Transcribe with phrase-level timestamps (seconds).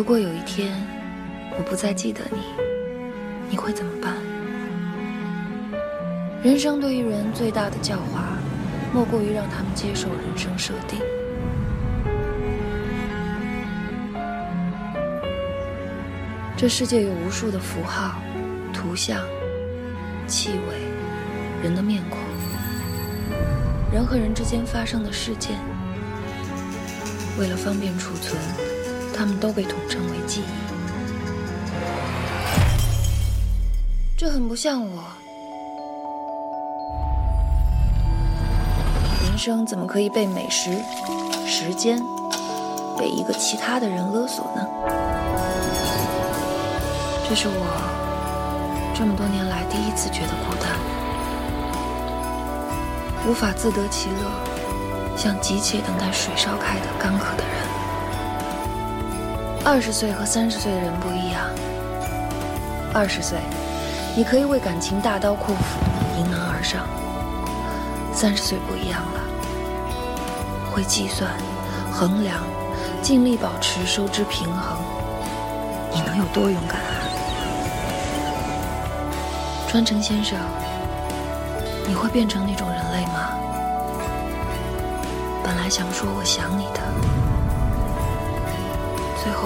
[0.00, 0.72] 如果有一天
[1.58, 2.38] 我不再记得你，
[3.50, 4.16] 你会怎么办？
[6.42, 8.38] 人生对于人最大的教化，
[8.94, 10.98] 莫过于让他们接受人生设定。
[16.56, 18.22] 这世界有无数的符号、
[18.72, 19.20] 图像、
[20.26, 20.78] 气味、
[21.62, 22.18] 人的面孔，
[23.92, 25.58] 人和人之间发生的事件，
[27.38, 28.40] 为了方便储存，
[29.20, 30.44] 他们都被统称为记忆。
[34.16, 35.02] 这很不像我。
[39.22, 40.70] 人生怎么可以被美食、
[41.46, 42.02] 时间、
[42.98, 44.66] 被一个其他的人勒索呢？
[47.28, 50.72] 这是我这么多年来第一次觉得孤单，
[53.28, 57.79] 无法自得其乐，像急切等待水烧开的干渴的人。
[59.62, 61.42] 二十岁和三十岁的人不一样。
[62.94, 63.38] 二十岁，
[64.16, 65.78] 你可以为感情大刀阔斧，
[66.18, 66.80] 迎难而上；
[68.12, 69.20] 三十岁不一样了，
[70.72, 71.30] 会计算、
[71.92, 72.38] 衡量，
[73.02, 74.78] 尽力保持收支平衡。
[75.92, 76.90] 你能有多勇敢啊？
[79.68, 80.38] 川城先生，
[81.86, 83.36] 你会变成那种人类吗？
[85.44, 86.80] 本来想说我想你的，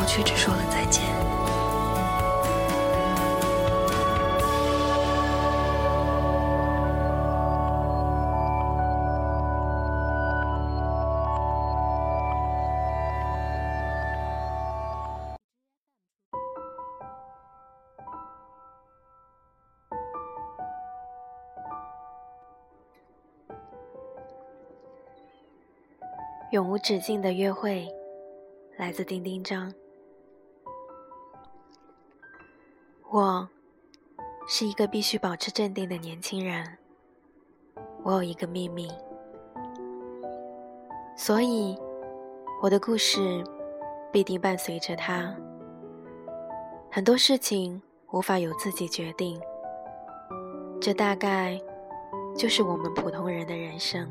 [0.07, 1.03] 却只说了再见。
[26.51, 27.89] 永无止境的约会，
[28.77, 29.75] 来自丁丁张。
[33.11, 33.49] 我
[34.49, 36.67] 是一个必须保持镇定的年轻人。
[38.03, 38.91] 我有一个秘密，
[41.17, 41.79] 所以
[42.63, 43.45] 我的故事
[44.13, 45.35] 必定伴随着他。
[46.91, 49.41] 很多事情无法由自己决定，
[50.81, 51.61] 这大概
[52.37, 54.09] 就是我们普通人的人生。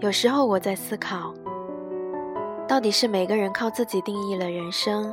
[0.00, 1.34] 有时候我在思考，
[2.68, 5.12] 到底是每个人靠自己定义了人生，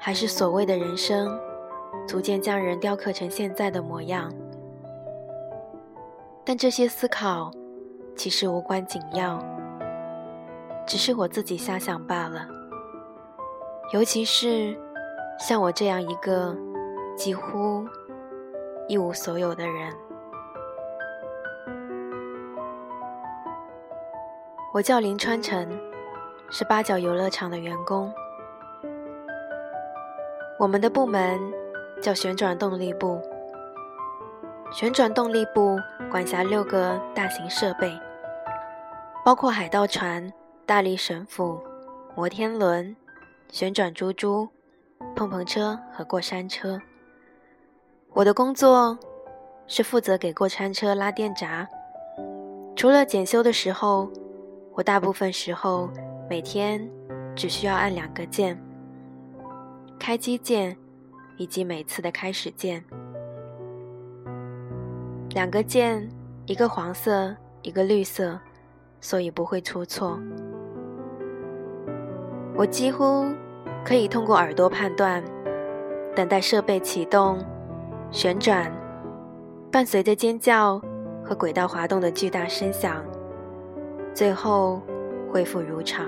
[0.00, 1.38] 还是所谓的人生，
[2.08, 4.32] 逐渐将人雕刻成现在的模样？
[6.46, 7.50] 但这些思考
[8.16, 9.38] 其实无关紧要，
[10.86, 12.48] 只是我自己瞎想罢了。
[13.92, 14.74] 尤其是
[15.38, 16.56] 像我这样一个
[17.14, 17.86] 几乎
[18.88, 19.94] 一无所有的人。
[24.72, 25.68] 我叫林川成，
[26.50, 28.12] 是八角游乐场的员工。
[30.58, 31.38] 我们的部门
[32.02, 33.20] 叫旋转动力部。
[34.72, 35.78] 旋转动力部
[36.10, 37.92] 管辖六个大型设备，
[39.24, 40.32] 包括海盗船、
[40.64, 41.62] 大力神斧、
[42.14, 42.96] 摩天轮、
[43.50, 44.48] 旋转猪猪、
[45.14, 46.80] 碰碰车和过山车。
[48.14, 48.98] 我的工作
[49.66, 51.68] 是负责给过山车拉电闸，
[52.74, 54.10] 除了检修的时候。
[54.74, 55.90] 我大部分时候
[56.28, 56.86] 每天
[57.34, 58.60] 只需要按两个键：
[59.98, 60.76] 开机键
[61.38, 62.84] 以及每次的开始键。
[65.30, 66.06] 两个键，
[66.44, 68.38] 一个黄色，一个绿色，
[69.00, 70.20] 所以不会出错。
[72.54, 73.26] 我几乎
[73.82, 75.24] 可以通过耳朵判断，
[76.14, 77.38] 等待设备启动、
[78.10, 78.70] 旋转，
[79.72, 80.78] 伴随着尖叫
[81.24, 83.02] 和轨道滑动的巨大声响。
[84.12, 84.82] 最后
[85.30, 86.06] 恢复如常，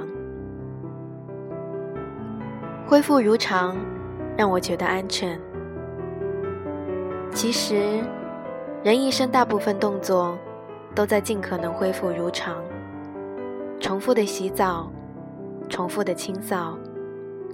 [2.87, 3.77] 恢复如常
[4.37, 5.39] 让我觉得安全。
[7.33, 8.01] 其实，
[8.83, 10.39] 人一生大部分动作
[10.95, 12.57] 都在尽可能恢复如常，
[13.79, 14.91] 重复的洗澡，
[15.69, 16.77] 重复的清扫，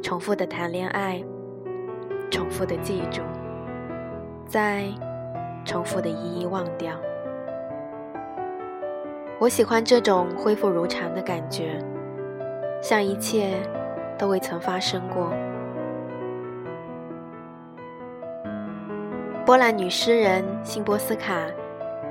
[0.03, 1.23] 重复的谈恋爱，
[2.31, 3.21] 重复的记住，
[4.47, 4.85] 再
[5.65, 6.95] 重复的一一忘掉。
[9.39, 11.79] 我喜欢这种恢复如常的感觉，
[12.81, 13.61] 像一切
[14.17, 15.31] 都未曾发生过。
[19.45, 21.43] 波兰女诗人辛波斯卡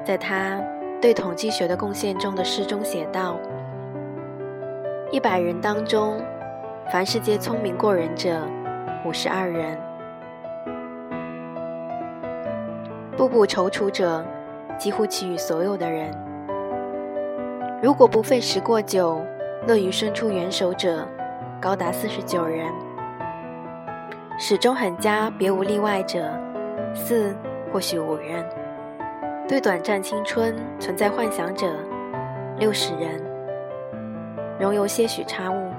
[0.04, 0.62] 在她
[1.01, 3.39] 对统计学的贡献中的诗中写道
[5.12, 6.21] ：“一百人当中，
[6.92, 8.39] 凡世界聪明过人者
[9.04, 9.75] 五十二人，
[13.18, 14.24] 步步踌躇者
[14.78, 16.13] 几乎其余所有的人。”
[17.81, 19.22] 如果不费时过久，
[19.68, 21.07] 乐于伸出援手者
[21.62, 22.72] 高达四十九人，
[24.39, 26.31] 始终很佳别无例外者
[26.94, 27.36] 四
[27.72, 28.44] 或许五人，
[29.48, 31.68] 对短暂青春存在幻想者
[32.57, 33.22] 六十人，
[34.57, 35.69] 仍有些许差误。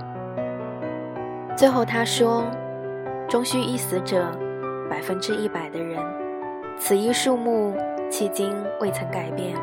[1.56, 2.44] 最后他说，
[3.26, 4.30] 终须一死者
[4.90, 5.98] 百分之一百的人，
[6.78, 7.74] 此一数目
[8.10, 9.56] 迄今未曾改变。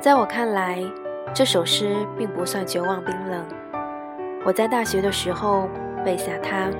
[0.00, 0.82] 在我看来。
[1.34, 3.46] 这首诗并不算绝望冰冷。
[4.46, 5.68] 我在大学的时候
[6.02, 6.70] 背下它，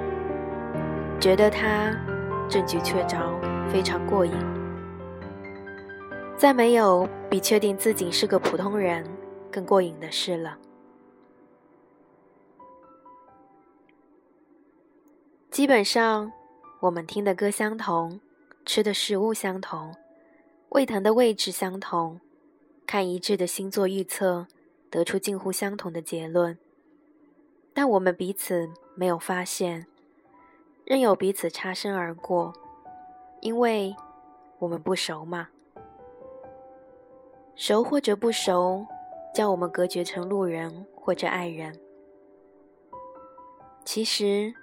[1.20, 1.94] 觉得它
[2.48, 3.38] 证据确凿，
[3.70, 4.32] 非常过瘾。
[6.34, 9.04] 再没有比确定自己是个普通人
[9.52, 10.56] 更过瘾的事了。
[15.50, 16.32] 基本上，
[16.80, 18.18] 我们听的歌相同，
[18.64, 19.94] 吃的食物相同，
[20.70, 22.18] 胃疼的位置相同。
[22.88, 24.46] 看一致的星座预测，
[24.88, 26.56] 得出近乎相同的结论，
[27.75, 29.87] 但我们彼此没有发现，
[30.87, 32.55] 任由彼此擦身而过，
[33.43, 33.94] 因为
[34.58, 35.50] 我们不熟嘛。
[37.55, 38.87] 熟或者不熟，
[39.35, 41.79] 将我们隔绝成路人或者爱人。
[43.85, 44.55] 其实，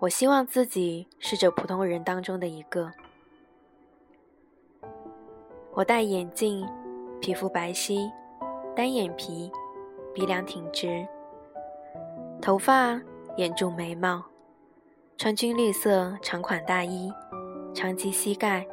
[0.00, 2.90] 我希望自己是这普通人当中的一个。
[5.74, 6.68] 我戴眼镜。
[7.22, 8.10] 皮肤白皙，
[8.74, 9.48] 单眼皮，
[10.12, 11.06] 鼻梁挺直，
[12.40, 13.00] 头发
[13.36, 14.20] 眼住眉毛，
[15.16, 17.12] 穿军绿色长款大衣，
[17.72, 18.66] 长及膝盖。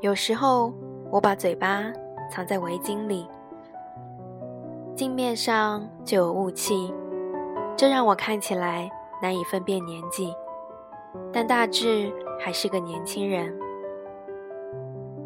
[0.00, 0.72] 有时候
[1.08, 1.84] 我把嘴巴
[2.28, 3.28] 藏在围巾里，
[4.96, 6.92] 镜面上就有雾气，
[7.76, 8.90] 这让我看起来
[9.22, 10.34] 难以分辨年纪，
[11.32, 13.56] 但大致还是个年轻人。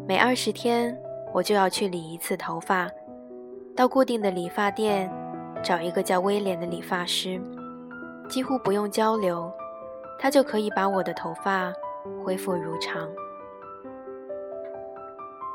[0.07, 0.95] 每二十天。
[1.33, 2.89] 我就要去理一次头发，
[3.73, 5.09] 到固定的理发店
[5.63, 7.41] 找一个叫威廉的理发师，
[8.27, 9.49] 几乎不用交流，
[10.19, 11.71] 他就可以把我的头发
[12.21, 13.07] 恢复如常。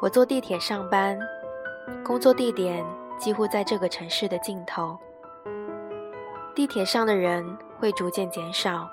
[0.01, 1.19] 我坐地铁上班，
[2.03, 2.83] 工作地点
[3.19, 4.97] 几乎在这个城市的尽头。
[6.55, 7.45] 地铁上的人
[7.79, 8.89] 会逐渐减少，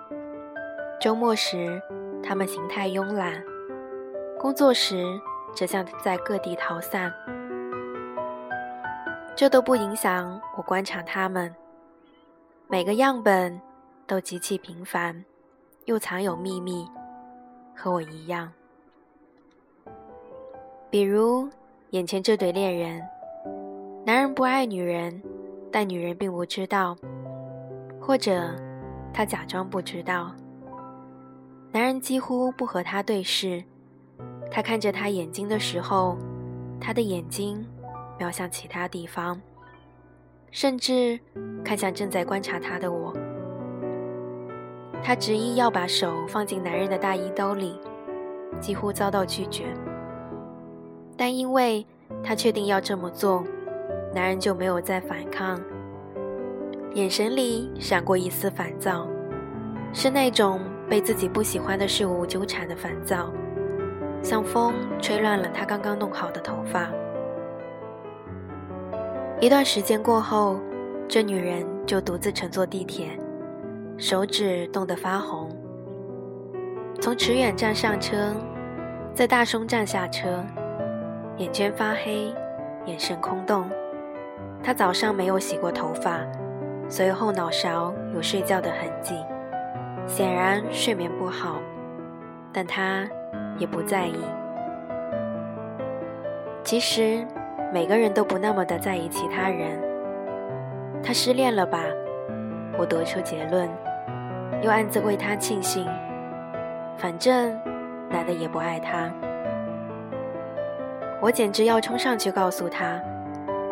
[0.99, 1.81] 周末时
[2.21, 3.41] 他们形态慵懒，
[4.37, 5.05] 工作时。
[5.55, 7.13] 则像在各地逃散，
[9.35, 11.53] 这都不影响我观察他们。
[12.67, 13.59] 每个样本
[14.07, 15.23] 都极其平凡，
[15.85, 16.87] 又藏有秘密，
[17.75, 18.51] 和我一样。
[20.89, 21.47] 比如
[21.91, 23.01] 眼前这对恋人，
[24.05, 25.21] 男人不爱女人，
[25.71, 26.95] 但女人并不知道，
[28.01, 28.55] 或者
[29.13, 30.31] 他假装不知道。
[31.71, 33.63] 男人几乎不和她对视。
[34.51, 36.17] 他看着他眼睛的时候，
[36.79, 37.65] 他的眼睛
[38.19, 39.41] 瞄向其他地方，
[40.51, 41.19] 甚至
[41.63, 43.13] 看向正在观察他的我。
[45.01, 47.77] 他执意要把手放进男人的大衣兜里，
[48.61, 49.65] 几乎遭到拒绝。
[51.17, 51.85] 但因为
[52.23, 53.43] 他确定要这么做，
[54.13, 55.59] 男人就没有再反抗，
[56.93, 59.07] 眼神里闪过一丝烦躁，
[59.91, 63.31] 是那种被自己不喜欢的事物纠缠的烦躁。
[64.23, 66.89] 像风吹乱了他刚刚弄好的头发。
[69.41, 70.57] 一段时间过后，
[71.09, 73.09] 这女人就独自乘坐地铁，
[73.97, 75.49] 手指冻得发红。
[77.01, 78.33] 从池远站上车，
[79.13, 80.41] 在大松站下车，
[81.35, 82.33] 眼圈发黑，
[82.85, 83.69] 眼神空洞。
[84.63, 86.21] 她早上没有洗过头发，
[86.87, 89.15] 所以后脑勺有睡觉的痕迹，
[90.07, 91.59] 显然睡眠不好。
[92.53, 93.05] 但她。
[93.57, 94.15] 也不在意。
[96.63, 97.25] 其实，
[97.73, 99.79] 每个人都不那么的在意其他人。
[101.03, 101.83] 他失恋了吧？
[102.77, 103.69] 我得出结论，
[104.61, 105.85] 又暗自为他庆幸。
[106.97, 107.59] 反正
[108.09, 109.11] 男的也不爱他。
[111.21, 112.99] 我简直要冲上去告诉他，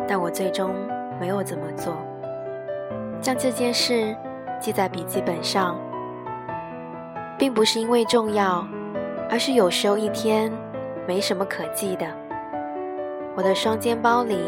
[0.06, 0.74] 但我最终
[1.18, 1.94] 没有这么做，
[3.20, 4.14] 将这件事
[4.60, 5.76] 记在笔记本上，
[7.38, 8.66] 并不是因为重要。
[9.32, 10.52] 而是有时候一天
[11.08, 12.06] 没什么可记的。
[13.34, 14.38] 我的双肩包里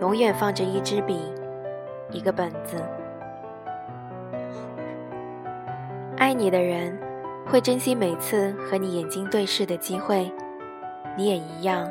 [0.00, 1.32] 永远放着一支笔，
[2.10, 2.82] 一个本子。
[6.16, 6.98] 爱你的人
[7.46, 10.28] 会珍惜每次和你眼睛对视的机会，
[11.16, 11.88] 你也一样。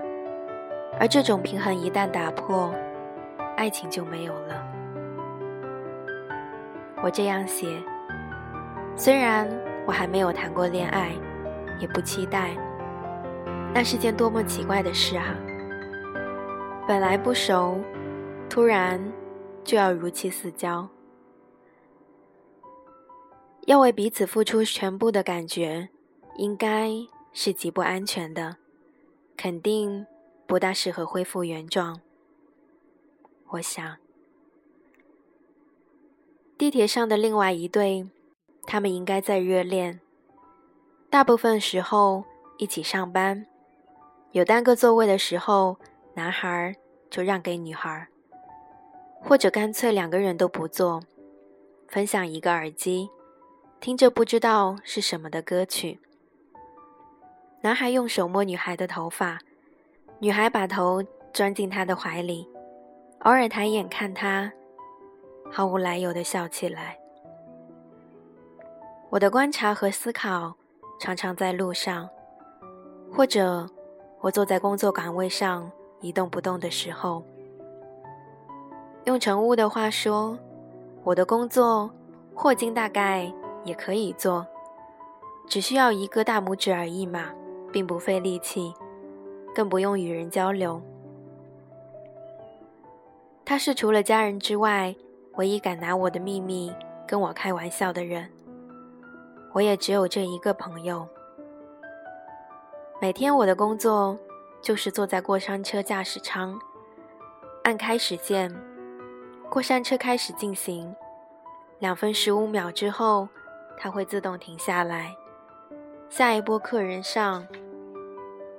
[1.00, 2.74] 而这种平衡一旦打破，
[3.56, 4.68] 爱情就没有了。
[7.02, 7.68] 我这样写，
[8.98, 9.48] 虽然
[9.86, 11.14] 我还没有谈过恋爱。
[11.80, 12.56] 也不期待，
[13.74, 15.36] 那是件多么奇怪的事啊！
[16.88, 17.80] 本来不熟，
[18.50, 19.02] 突然
[19.64, 20.88] 就要如期似交。
[23.66, 25.90] 要为彼此付出全部的感觉，
[26.38, 26.90] 应该
[27.34, 28.56] 是极不安全的，
[29.36, 30.08] 肯定
[30.46, 32.00] 不大适合恢复原状。
[33.50, 33.98] 我想，
[36.58, 38.10] 地铁上的另外一对，
[38.64, 40.00] 他们应该在热恋，
[41.10, 42.24] 大部分时候
[42.58, 43.46] 一起上班，
[44.32, 45.78] 有单个座位的时候，
[46.16, 46.76] 男孩
[47.10, 48.08] 就让给女孩，
[49.22, 51.02] 或者干脆两个人都不坐，
[51.88, 53.10] 分享一个耳机。
[53.80, 56.00] 听着不知道是什么的歌曲，
[57.62, 59.40] 男孩用手摸女孩的头发，
[60.20, 62.50] 女孩把头钻进他的怀里，
[63.20, 64.52] 偶尔抬眼看他，
[65.50, 66.98] 毫无来由的笑起来。
[69.10, 70.58] 我的观察和思考
[71.00, 72.10] 常常在路上，
[73.12, 73.68] 或者
[74.22, 77.24] 我坐在工作岗位上一动不动的时候。
[79.06, 80.38] 用成屋的话说，
[81.04, 81.90] 我的工作
[82.34, 83.32] 霍金大概。
[83.64, 84.48] 也可以做，
[85.46, 87.34] 只需要一个大拇指而已嘛，
[87.70, 88.74] 并不费力气，
[89.54, 90.82] 更不用与人交流。
[93.44, 94.96] 他是除了家人之外，
[95.34, 96.74] 唯一敢拿我的秘密
[97.06, 98.30] 跟我开玩笑的人。
[99.58, 101.08] 我也只有这一个朋友。
[103.02, 104.16] 每天我的工作
[104.62, 106.60] 就是坐在过山车驾驶舱，
[107.64, 108.56] 按开始键，
[109.50, 110.96] 过山车开始进行，
[111.80, 113.28] 两分十五秒之后。
[113.80, 115.16] 它会自动停下来，
[116.10, 117.46] 下一波客人上。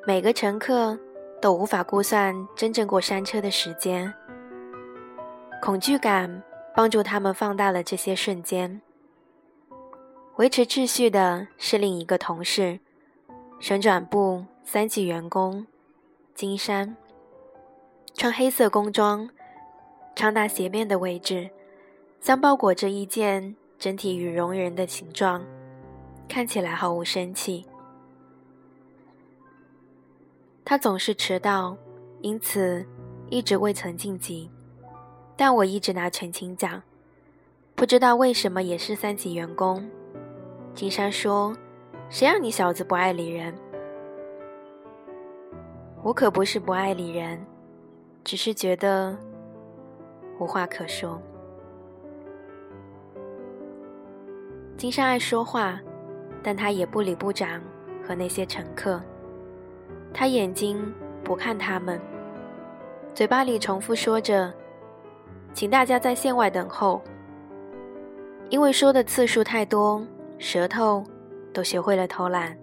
[0.05, 0.99] 每个乘客
[1.41, 4.13] 都无法估算真正过山车的时间，
[5.63, 6.43] 恐惧感
[6.75, 8.81] 帮助他们放大了这些瞬间。
[10.39, 12.79] 维持秩序的是另一个同事，
[13.59, 15.67] 旋转部三级员工
[16.33, 16.97] 金山，
[18.15, 19.29] 穿黑色工装，
[20.15, 21.51] 长达斜面的位置，
[22.21, 23.55] 像包裹着一件。
[23.81, 25.41] 整体羽绒人的形状，
[26.29, 27.65] 看起来毫无生气。
[30.65, 31.77] 他总是迟到，
[32.21, 32.85] 因此
[33.31, 34.51] 一直未曾晋级。
[35.37, 36.83] 但我一直拿全勤奖，
[37.77, 39.89] 不知道为什么也是三级员工。
[40.75, 41.57] 金山说
[42.09, 43.55] ：“谁让你小子不爱理人？”
[46.03, 47.45] 我可不是不爱理人，
[48.23, 49.17] 只是觉得
[50.39, 51.21] 无话可说。
[54.77, 55.81] 金山爱说话，
[56.43, 57.61] 但他也不理部长
[58.07, 59.03] 和那些乘客。
[60.15, 60.95] 他眼睛
[61.25, 62.01] 不看他们，
[63.13, 64.55] 嘴巴里重复说着
[65.53, 67.03] ：“请大家在线外等候。”
[68.49, 70.01] 因为说的次数太多，
[70.39, 71.05] 舌头
[71.53, 72.57] 都学会了偷懒。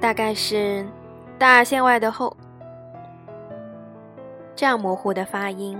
[0.00, 0.86] 大概是
[1.38, 2.34] 大线外的后，
[4.54, 5.78] 这样模糊的发音。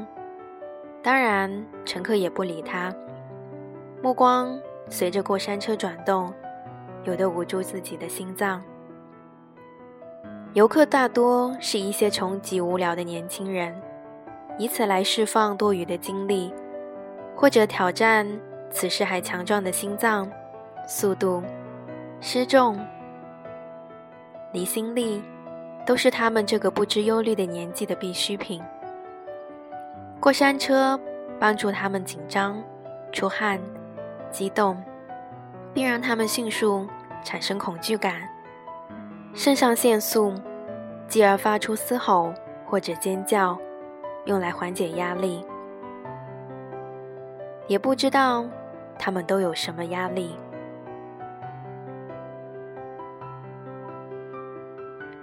[1.02, 1.50] 当然，
[1.84, 2.94] 乘客也不理他。
[4.02, 4.58] 目光
[4.88, 6.32] 随着过山车转动，
[7.04, 8.62] 有的捂住自己的心脏。
[10.54, 13.74] 游客大多是一些穷极无聊的年轻人，
[14.58, 16.52] 以此来释放多余的精力，
[17.36, 18.26] 或者挑战
[18.70, 20.30] 此时还强壮的心脏、
[20.86, 21.42] 速度、
[22.20, 22.78] 失重、
[24.52, 25.22] 离心力，
[25.84, 28.62] 都是他们这个不知忧虑的年纪的必需品。
[30.20, 30.98] 过山车
[31.38, 32.62] 帮助他们紧张、
[33.12, 33.60] 出汗。
[34.30, 34.76] 激动，
[35.72, 36.86] 并让他们迅速
[37.24, 38.28] 产生恐惧感，
[39.32, 40.34] 肾上腺素，
[41.08, 42.34] 继而发出嘶吼
[42.66, 43.58] 或者尖叫，
[44.26, 45.42] 用来缓解压力。
[47.68, 48.44] 也不知道
[48.98, 50.36] 他们都有什么压力。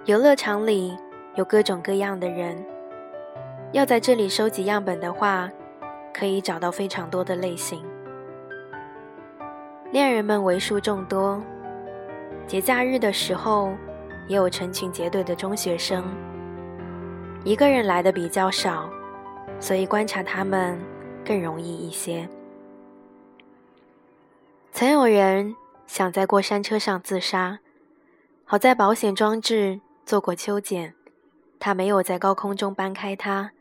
[0.06, 0.96] 游乐场里
[1.34, 2.56] 有各种各样的人，
[3.72, 5.50] 要在这里收集样本的话，
[6.14, 7.84] 可以找到非常多的类型。
[9.92, 11.42] 恋人们为数众多，
[12.46, 13.74] 节假日的时候
[14.28, 16.04] 也有成群结队的中学生。
[17.44, 18.90] 一个人来的比较少，
[19.60, 20.80] 所以观察他们
[21.26, 22.28] 更容易一些。
[24.76, 25.56] 曾有人
[25.88, 27.60] 想在过山车上自杀，
[28.44, 30.94] 好在保险装置做过修剪，
[31.58, 33.54] 他没有在高空中搬开它，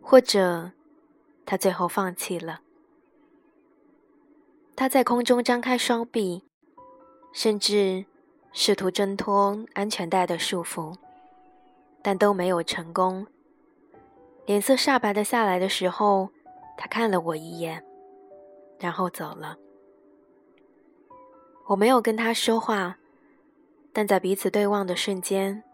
[0.00, 0.70] 或者
[1.44, 2.60] 他最后放弃了。
[4.76, 6.44] 他在空中张开双臂，
[7.32, 8.04] 甚至
[8.52, 10.94] 试图挣脱安全带的束缚，
[12.02, 13.26] 但都没有成功。
[14.44, 16.28] 脸色煞白的下来的时候，
[16.78, 17.84] 他看了我一眼，
[18.78, 19.58] 然后走了。
[21.68, 22.96] 我没有跟他说话，
[23.92, 25.64] 但在彼此对望的瞬间，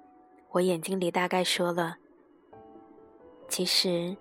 [0.50, 1.96] 我眼睛里大概说了
[3.46, 4.16] ：“其实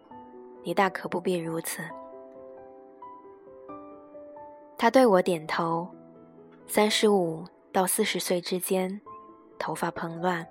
[0.64, 1.82] 你大可不必如此。
[4.78, 5.88] 他对我点头，
[6.68, 9.00] 三十五到四十岁之间，
[9.58, 10.46] 头发蓬乱。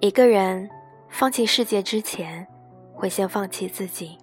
[0.00, 0.68] 一个人
[1.08, 2.44] 放弃世界之前，
[2.92, 4.18] 会先放弃自己，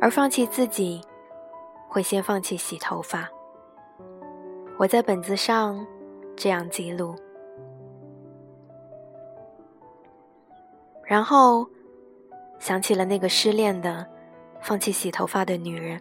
[0.00, 1.00] 而放弃自己，
[1.86, 3.28] 会先放弃洗头发。
[4.78, 5.86] 我在本子上
[6.34, 7.14] 这样记录，
[11.04, 11.68] 然后
[12.58, 14.06] 想起了那个失恋的、
[14.62, 16.00] 放弃洗头发的女人。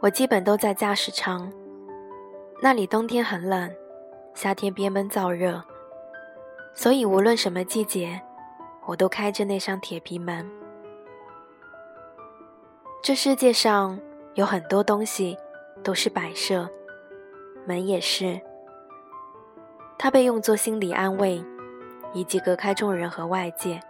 [0.00, 1.52] 我基本都在驾驶舱，
[2.62, 3.68] 那里冬天很冷，
[4.34, 5.60] 夏天憋闷燥热，
[6.74, 8.20] 所以无论什么季节，
[8.86, 10.48] 我都开着那扇铁皮门。
[13.02, 13.98] 这世界上
[14.34, 15.36] 有很多东西。
[15.82, 16.68] 都是摆设，
[17.64, 18.40] 门也是。
[19.96, 21.42] 它被用作心理安慰，
[22.12, 23.80] 以及隔开众人和外界，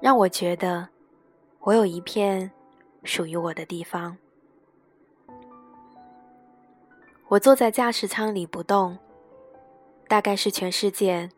[0.00, 0.88] 让我觉得
[1.60, 2.50] 我有一片
[3.04, 4.16] 属于我的地方。
[7.28, 8.98] 我坐在驾驶舱里不动，
[10.06, 11.28] 大概是全世界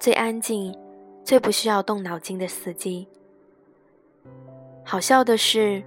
[0.00, 0.76] 最安静、
[1.24, 3.08] 最不需要动脑筋的司机。
[4.84, 5.82] 好笑的是，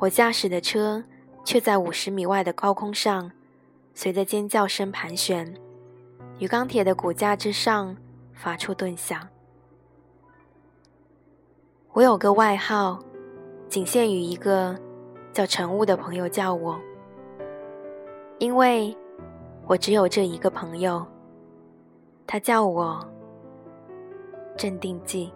[0.00, 1.04] 我驾驶的车。
[1.44, 3.32] 却在五十米外的高空上，
[3.94, 5.56] 随着尖叫声盘旋，
[6.38, 7.96] 与钢铁的骨架之上
[8.34, 9.26] 发出顿响。
[11.94, 12.98] 我有个外号，
[13.66, 14.78] 仅限于一个
[15.32, 16.78] 叫陈雾的朋友叫我，
[18.38, 18.94] 因为
[19.66, 21.02] 我只有这一个朋友，
[22.26, 23.02] 他叫我
[24.54, 25.32] 镇定剂。